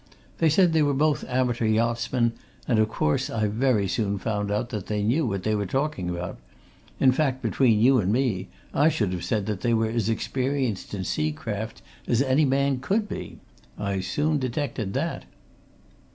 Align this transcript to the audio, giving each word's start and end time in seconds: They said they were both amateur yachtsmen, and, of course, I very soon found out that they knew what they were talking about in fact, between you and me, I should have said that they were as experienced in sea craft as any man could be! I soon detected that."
They 0.39 0.49
said 0.49 0.73
they 0.73 0.81
were 0.81 0.95
both 0.95 1.23
amateur 1.29 1.67
yachtsmen, 1.67 2.31
and, 2.67 2.79
of 2.79 2.89
course, 2.89 3.29
I 3.29 3.45
very 3.45 3.87
soon 3.87 4.17
found 4.17 4.49
out 4.49 4.69
that 4.69 4.87
they 4.87 5.03
knew 5.03 5.27
what 5.27 5.43
they 5.43 5.53
were 5.53 5.67
talking 5.67 6.09
about 6.09 6.39
in 6.99 7.11
fact, 7.11 7.43
between 7.43 7.79
you 7.79 7.99
and 7.99 8.11
me, 8.11 8.47
I 8.73 8.89
should 8.89 9.13
have 9.13 9.23
said 9.23 9.45
that 9.45 9.61
they 9.61 9.75
were 9.75 9.85
as 9.89 10.09
experienced 10.09 10.95
in 10.95 11.03
sea 11.03 11.31
craft 11.31 11.83
as 12.07 12.23
any 12.23 12.45
man 12.45 12.79
could 12.79 13.07
be! 13.07 13.37
I 13.77 13.99
soon 13.99 14.39
detected 14.39 14.95
that." 14.95 15.25